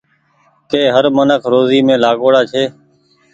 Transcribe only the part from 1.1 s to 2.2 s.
منک روزي مين